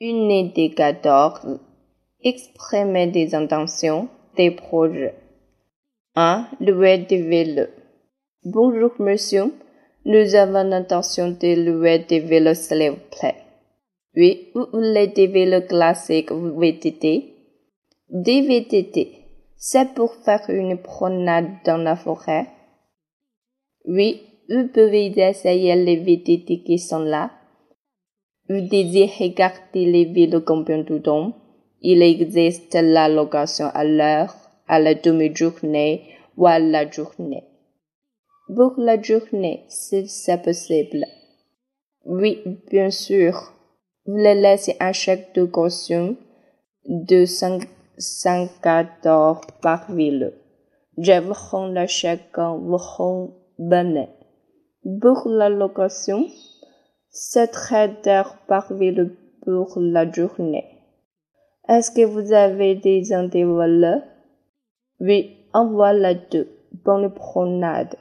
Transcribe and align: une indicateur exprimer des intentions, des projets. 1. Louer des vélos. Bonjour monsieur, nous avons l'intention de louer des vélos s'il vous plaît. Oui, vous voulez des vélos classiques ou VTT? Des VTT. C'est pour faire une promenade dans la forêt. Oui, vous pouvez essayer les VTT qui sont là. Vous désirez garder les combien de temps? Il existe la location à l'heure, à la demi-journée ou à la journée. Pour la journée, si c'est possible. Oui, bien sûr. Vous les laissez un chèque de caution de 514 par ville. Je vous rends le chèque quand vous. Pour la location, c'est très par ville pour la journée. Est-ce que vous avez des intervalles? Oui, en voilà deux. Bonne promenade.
une 0.00 0.30
indicateur 0.30 1.44
exprimer 2.22 3.08
des 3.08 3.34
intentions, 3.34 4.08
des 4.36 4.52
projets. 4.52 5.16
1. 6.14 6.46
Louer 6.60 6.98
des 6.98 7.22
vélos. 7.22 7.72
Bonjour 8.44 8.92
monsieur, 9.00 9.52
nous 10.04 10.34
avons 10.36 10.68
l'intention 10.68 11.30
de 11.30 11.64
louer 11.64 12.04
des 12.08 12.20
vélos 12.20 12.54
s'il 12.54 12.90
vous 12.90 12.96
plaît. 13.10 13.42
Oui, 14.14 14.50
vous 14.54 14.66
voulez 14.72 15.08
des 15.08 15.26
vélos 15.26 15.66
classiques 15.66 16.30
ou 16.30 16.56
VTT? 16.58 17.34
Des 18.08 18.42
VTT. 18.42 19.14
C'est 19.56 19.94
pour 19.94 20.14
faire 20.14 20.44
une 20.48 20.78
promenade 20.78 21.50
dans 21.64 21.76
la 21.76 21.96
forêt. 21.96 22.46
Oui, 23.84 24.22
vous 24.48 24.68
pouvez 24.68 25.06
essayer 25.06 25.74
les 25.74 25.96
VTT 25.96 26.62
qui 26.62 26.78
sont 26.78 27.00
là. 27.00 27.32
Vous 28.48 28.62
désirez 28.62 29.30
garder 29.30 29.84
les 29.84 30.30
combien 30.46 30.78
de 30.78 30.98
temps? 30.98 31.34
Il 31.82 32.02
existe 32.02 32.74
la 32.74 33.08
location 33.08 33.66
à 33.74 33.84
l'heure, 33.84 34.34
à 34.66 34.80
la 34.80 34.94
demi-journée 34.94 36.02
ou 36.36 36.46
à 36.46 36.58
la 36.58 36.90
journée. 36.90 37.44
Pour 38.54 38.74
la 38.78 39.00
journée, 39.00 39.64
si 39.68 40.08
c'est 40.08 40.42
possible. 40.42 41.04
Oui, 42.06 42.42
bien 42.70 42.90
sûr. 42.90 43.52
Vous 44.06 44.16
les 44.16 44.34
laissez 44.34 44.76
un 44.80 44.92
chèque 44.92 45.34
de 45.34 45.44
caution 45.44 46.16
de 46.86 47.26
514 47.26 49.40
par 49.60 49.92
ville. 49.92 50.32
Je 50.96 51.20
vous 51.20 51.34
rends 51.34 51.68
le 51.68 51.86
chèque 51.86 52.30
quand 52.32 52.56
vous. 52.56 52.78
Pour 55.02 55.28
la 55.28 55.50
location, 55.50 56.26
c'est 57.10 57.48
très 57.48 57.88
par 58.46 58.72
ville 58.74 59.16
pour 59.42 59.78
la 59.78 60.10
journée. 60.10 60.66
Est-ce 61.68 61.90
que 61.90 62.04
vous 62.04 62.32
avez 62.32 62.74
des 62.74 63.12
intervalles? 63.12 64.02
Oui, 65.00 65.46
en 65.52 65.66
voilà 65.70 66.14
deux. 66.14 66.48
Bonne 66.84 67.12
promenade. 67.12 67.96